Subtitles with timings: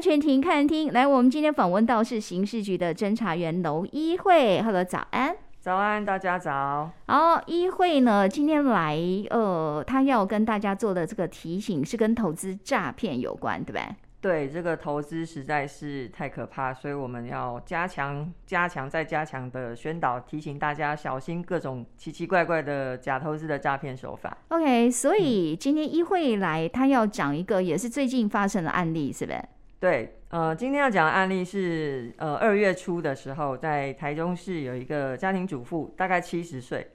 [0.00, 6.90] 安全庭看厅，来，我们今天访问到是刑事局的侦查员楼一慧，Hello，早安，早安，大家早。
[7.06, 13.82] 好，一慧呢，今天来，呃，他要跟大家做的这个提醒是跟投资诈骗有关，对不对？
[14.22, 24.34] 对，这个投资实在是太可怕，所以我们要加强、加强再加强的宣导，提醒大家小心各种奇奇怪怪的假投资的诈骗手法。
[24.48, 29.38] OK，所以今天一慧来，他要讲一个也是最近发生的案例，是不是？
[29.80, 36.86] 对，呃，今天要讲的案例是，呃，二月初的时候，在台中市有一个家庭主妇，大概七十岁。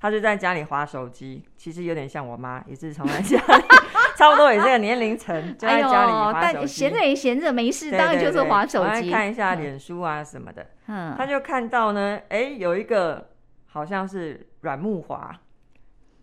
[0.00, 3.64] 她就在家里划手机，其实有点像我妈，也是常在家里，
[4.16, 6.66] 差不多也是这个年龄层，就在家里划手机。
[6.66, 10.66] 闲着也闲着没事，当然就是划手机，看一下脸书啊什么的。
[10.86, 13.28] 嗯，他就看到呢，哎，有一个
[13.66, 15.38] 好像是阮木华。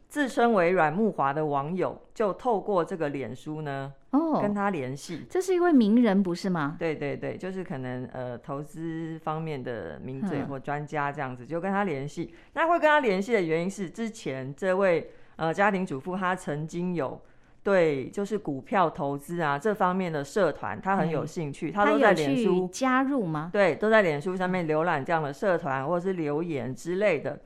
[0.10, 5.26] 自称为阮木华的网友就透过这个脸书呢，哦，跟他联系。
[5.30, 6.76] 这是一位名人，不是吗？
[6.80, 12.34] 对对对，就是可能呃投资方面的名嘴或专家这样子，就跟他联系。
[12.54, 17.22] 那会跟他联系的原因是，之前这位呃家庭主妇她曾经有
[17.62, 23.50] 对就是股票投资啊这方面的社团，他很有兴趣，他都在脸书加入吗？
[23.52, 27.38] 对，都在脸书上面浏览这样的社团或者是留言之类的。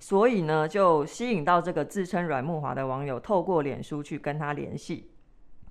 [0.00, 5.10] 所以呢，就吸引到这个自称阮木华的网友，透过脸书去跟他联系。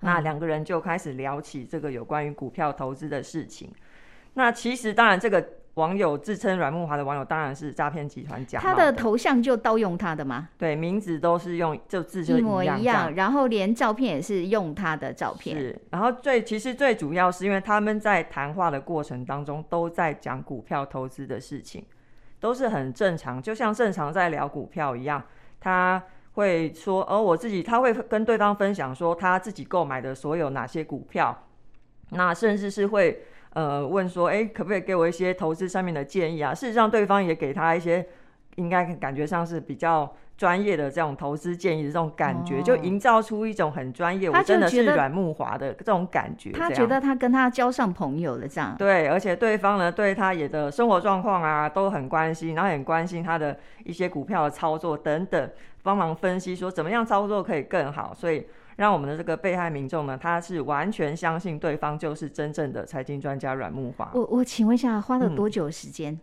[0.08, 3.69] 那两个人就开始聊起这个有关于股票投资的事情。
[4.36, 8.64] 那其实当然，这个网友自称阮木华的网友当然是诈骗集团假的。
[8.64, 10.49] 他的头像就盗用他的吗？
[10.58, 15.58] 对，名字都是用就字就一,一模一样，然后连照片也是用他的照片。
[15.58, 21.83] 是，然后最其实最主要是因为他们在谈话的过程当中都在讲股票投资的事情。
[22.39, 25.23] 都是很正常，就像正常在聊股票一样，
[25.59, 25.99] 他
[26.38, 31.38] 会说，而、我自己，他会跟对方分享说他自己购买的所有哪些股票，
[32.11, 36.53] 那甚至是会呃问说，哎，可不可以给我一些投资上面的建议啊？
[36.53, 38.08] 事实上，对方也给他一些，
[38.55, 40.15] 应该感觉上是比较。
[40.37, 46.52] 专业的这种投资建议的这种感觉，哦、就营造出一种很专业，我真的是阮木华的这种感觉。
[46.52, 48.75] 他觉得他跟他交上朋友了，这样。
[48.77, 55.49] 对，而且对方呢，对他也的生活状况啊都很关心，然后很关心他的一些股票的操作等等，
[55.81, 58.14] 帮忙分析说怎么样操作可以更好。
[58.14, 64.11] 所以让我们的这个被害民众呢，他是完全相信对方就是真正的财经专家阮木华。
[64.14, 66.14] 我我请问一下，花了多久时间？
[66.14, 66.19] 嗯、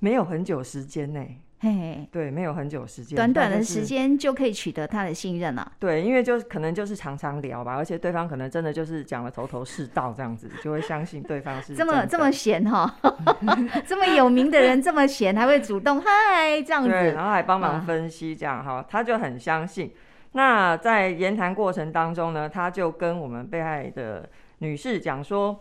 [0.00, 1.38] 没有很久时间呢、欸。
[1.64, 5.70] 嘿嘿，对，没有很久时间，短短的时间就可以取得他的信任了。
[5.78, 12.92] 对，因为就可能就是常常聊吧，而且对方可能真的就是讲了头头是道这样子，就会相信对方是这么这么闲哈，
[13.86, 19.92] 这么有名的人这么闲，还会主动嗨这样子，对，然后还帮忙分析这样哈、啊，他就很相信。
[20.32, 25.60] 那在言谈过程当中呢，他就跟我们被害的女士讲说，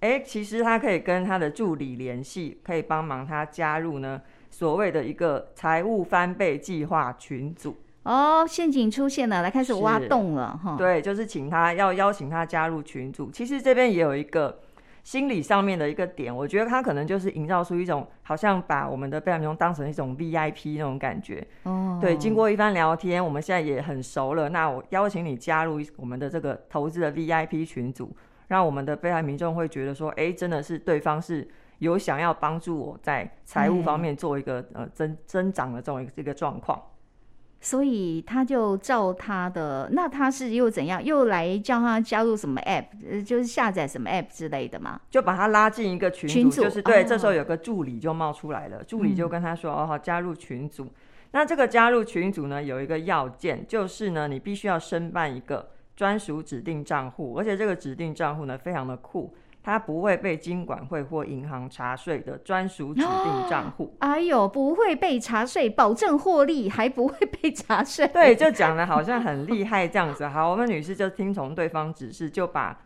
[0.00, 4.18] 哎，其实他可以跟他的助理联系，可以帮忙他加入呢。
[4.52, 10.76] 所谓的一个财务翻倍计划群组哦，陷阱出现了，来开始挖洞了哈。
[10.76, 13.30] 对，就是请他要邀请他加入群组。
[13.30, 14.60] 其实这边也有一个
[15.02, 21.46] 心理上面的一个点，我觉得他可能就是营造出一种好像把我们的被害人当成一种 VIP 那种感觉。
[21.62, 24.50] 哦，对，经过一番聊天，我们现在也很熟了。
[24.50, 28.14] 那我邀请你加入我们的这个投资的 VIP 群组，
[28.48, 31.48] 让我们的被害民众会觉得说，哎，真的是对方是。
[31.82, 36.80] 有想要帮助我在财务方面做一个、嗯、呃增增长的这种一个状况，
[37.60, 41.02] 所以他就照他的，那他是又怎样？
[41.02, 45.00] 又来叫他加入什么 app，就是下载什么 app 之类的吗？
[45.10, 50.86] 就把他拉进一个群组，群组就是对、哦，这时候有个助理就冒出来了，助理就跟他说：“嗯、哦，好，加入群组。”
[51.34, 59.34] 那这个加入群组呢，有一个要件，就是呢，你必须要申办一个专属指定账户，而且这个指定账户呢，非常的酷。
[59.64, 63.94] 他不会被金管会或银行查税的专属指定账户。
[64.00, 68.06] 哎呦，不会被查税，保证获利，还不会被查税。
[68.08, 70.26] 对，就讲的好像很厉害这样子。
[70.26, 72.76] 好，我们女士就听从对方指示，就把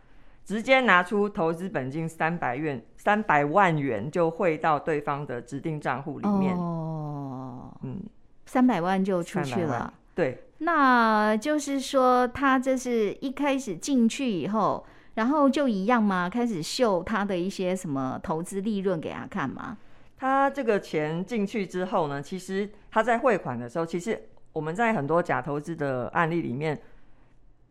[0.45, 6.55] 直接拿出投资本金三百元、三百万元，就汇到对方的指定账户里面。
[6.55, 8.01] 哦，嗯，
[8.45, 9.91] 三百万就出去了。
[10.13, 14.85] 对，那就是说，他这是一开始进去以后。
[15.17, 16.29] 然后就一样嘛？
[16.29, 19.75] 开始秀他的一些什么投资利润给他看嘛？
[20.15, 26.79] 他这个钱进去之后呢，其实他在汇款的时候，其实我们在很多假投资的案例里面，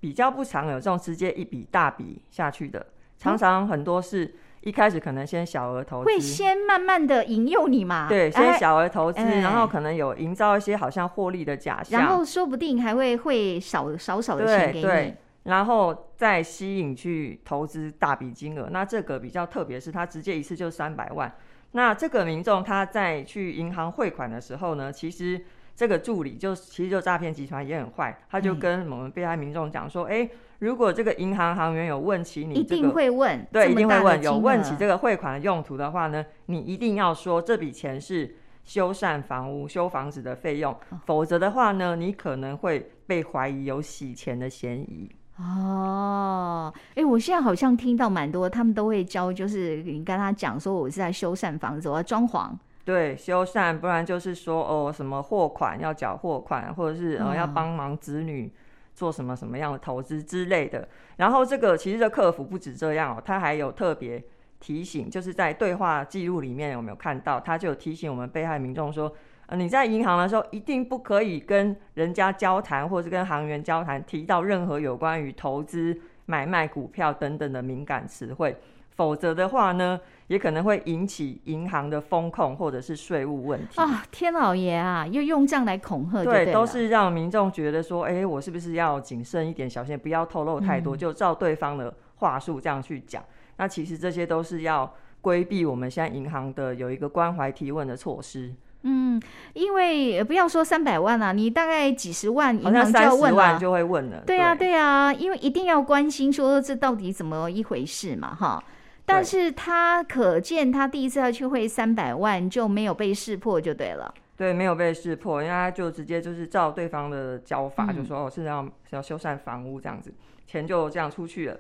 [0.00, 2.84] 比较不常有这种直接一笔大笔下去的，
[3.16, 8.08] 常常很多是一开始可能先小额投资，会先慢慢的引诱你嘛？
[8.08, 14.82] 对，先小额投资，哎，然后可能有营造一些好像获利的假象，然后说不定还会会少少少的钱给你。
[14.82, 15.16] 对对
[15.46, 18.68] 然后再吸引去投资大笔金额。
[18.70, 21.32] 那这个比较特别是，他直接一次就三百万。
[21.72, 25.44] 那这个民众他在去银行汇款的时候呢，其实
[25.74, 45.10] 这个助理就其实就诈骗集团也很坏，他就跟我们被害民众讲说，哎、嗯，如果这个银行行员有问起你、这个，一定会问，对，一定会问，有问起这个汇款的用途的话呢，你一定要说这笔钱是修缮房屋、修房子的费用，哦、否则的话呢，你可能会被怀疑有洗钱的嫌疑。
[45.38, 52.50] 哦，哎，我现在好像听到蛮多，他们都会教，就是你跟他讲说，我是在修缮房子，我要装潢。
[52.86, 58.50] 对，修缮，不然就是说哦，什么货款要缴货款，或者是呃要帮忙子女
[58.94, 60.88] 做什么什么样的投资之类的。
[61.16, 64.24] 然后这个其实这客服不止这样哦，他还有特别
[64.58, 69.12] 提醒，就是在对话记录里面有没有看到，他就有提醒我们被害民众说。
[69.46, 75.96] 呃，你在银行的时候一定不可以跟人家交谈，或是跟行员交谈，提到任何有关于投资、
[76.26, 78.56] 买卖股票等等的敏感词汇，
[78.96, 84.02] 否则的话呢，也可能会引起银行的风控或者是税务问题啊！
[84.10, 93.22] 天老爷啊，又用这样来恐吓，对，都是让民众觉得说，哎、欸，我是不是要谨慎一点，小心不要透露太多，嗯、就照对方的话术这样去讲。
[93.58, 98.52] 那其实这些都是要规避我们现在银行的有一个关怀提问的措施。
[98.82, 99.20] 嗯，
[99.54, 104.22] 因为不要说三百万啊，你大概几十万，银行就要问就会问了。
[104.26, 108.62] 对啊，对啊，因为一定要关心说这到底怎么一回事嘛，哈。
[109.04, 114.12] 但是他可见他第一次要去汇三百万就没有被识破就对了。
[114.36, 120.12] 对，没有被识破，因为他就直接就是照对方的教法，嗯、就说哦是要是要修缮房屋这样子，
[120.46, 121.56] 钱就这样出去了。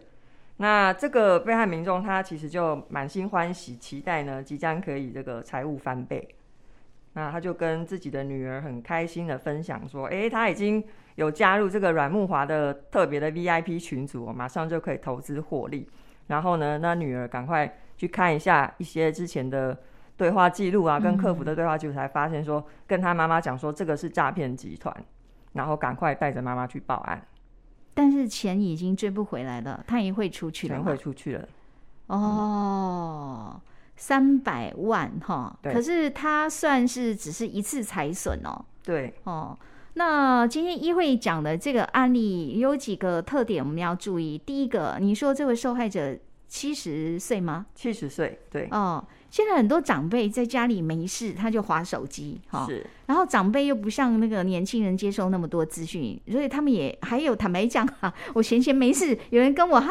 [0.58, 6.28] 那这个被害民众他其实就满心欢喜，期待呢即将可以这个财务翻倍。
[7.16, 10.84] 那他就跟自己的女儿很开心的分享说：“诶，他已经
[11.14, 15.88] 有加入这个阮木华的特别的 VIP 群组，马上就可以投资获利。
[16.26, 19.74] 然后呢，那女儿赶快去看一下一些之前的
[20.14, 24.94] 对话记录啊，跟客服的对话记录，才发现说，跟他妈妈讲说这个是诈骗集团，
[25.54, 27.26] 然后赶快带着妈妈去报案。
[27.94, 31.48] 但是钱已经追不回来了，他也会出去了，会出去了。
[32.08, 33.52] 哦。
[33.54, 33.60] 嗯”
[33.96, 38.64] 三百万哈，可是他算是只是一次财损哦。
[38.84, 39.58] 对哦，
[39.94, 44.38] 那今天一会讲的这个案例有几个特点我们要注意。
[44.38, 46.16] 第一个，你说这位受害者
[46.48, 47.66] 七十岁吗？
[47.74, 49.04] 七十岁，对哦。
[49.28, 52.64] 现在很多长辈在家里没事，他就划手机哈。
[52.66, 59.90] 是，然后长辈又不像那个年轻人接受那么多资讯，所以他们也还有坦白讲哈， 我闲闲没事，有人跟我嗨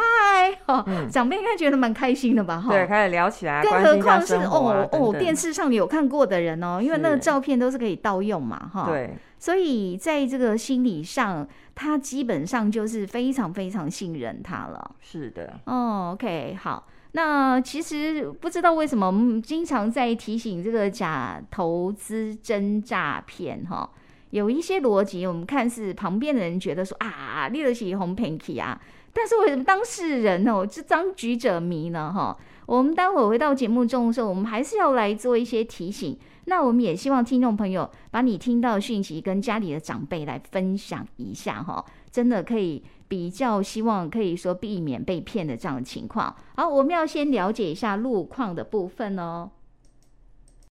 [0.66, 2.72] 哈，嗯、长辈应该觉得蛮开心的吧哈。
[2.72, 8.88] 对，开始聊起来，更何况是、啊、哦哦电视上有看过的人哦，因为那个照片都是可以盗用嘛哈。
[8.88, 14.95] 对，所以在这个心理上，他基本上就是非常非常信任他了。
[15.01, 15.59] 是的。
[15.65, 16.87] 哦，OK，好。
[17.11, 23.89] 那其实不知道为什么我们经常在提醒这个假投资真诈骗哈，
[24.31, 28.77] 有一些逻辑，我们看似旁边的人觉得说啊，你就是红 pinky 啊，
[29.13, 32.35] 但是为什么当事人哦，这当局者迷呢哈？
[32.65, 36.17] 我们待会回到节目中的时候，我们还是要来做一些提醒。
[36.45, 42.83] 那我们也希望听众朋友把你听到的讯息跟家里的长辈来分享一下哈，真的可以。
[43.07, 46.35] 比较希望可以说避免被骗的这样的情况。
[46.56, 49.47] 好，我们要先了解一下路况的部分哦。